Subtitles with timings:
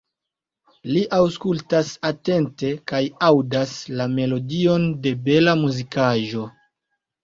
[0.95, 6.53] Li aŭskultas atente kaj aŭdas la melodion de bela muzikaĵo.